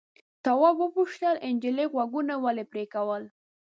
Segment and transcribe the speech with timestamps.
[0.43, 3.23] تواب وپوښتل نجلۍ غوږونه ولې پرې کول.